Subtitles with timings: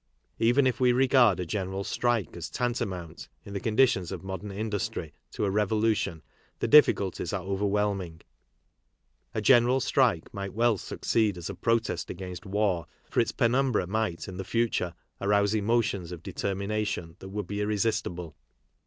[0.39, 5.13] Even if we regard a general strike as tantamount, in the conditions of modern industry,
[5.29, 6.23] to a revolution
[6.57, 8.19] the difficulties are overwhelming.
[9.35, 14.27] A general strike might well succeed as a protest against war, for its penumbra might,
[14.27, 18.35] in the future, arouse emotions of determination that would be irresistible.